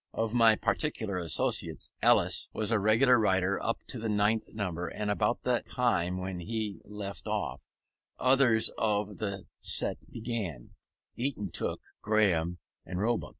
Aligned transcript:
Of 0.15 0.33
my 0.33 0.55
particular 0.55 1.17
associates, 1.17 1.91
Ellis 2.01 2.49
was 2.53 2.71
a 2.71 2.79
regular 2.79 3.19
writer 3.19 3.61
up 3.61 3.83
to 3.89 3.99
the 3.99 4.09
ninth 4.09 4.45
number; 4.55 4.87
and 4.87 5.11
about 5.11 5.43
the 5.43 5.61
time 5.61 6.17
when 6.17 6.39
he 6.39 6.81
left 6.85 7.27
off, 7.27 7.67
others 8.17 8.71
of 8.79 9.17
the 9.19 9.45
set 9.59 9.97
began; 10.09 10.71
Eyton 11.19 11.51
Tooke, 11.51 11.83
Graham, 12.01 12.57
and 12.83 12.99
Roebuck. 12.99 13.29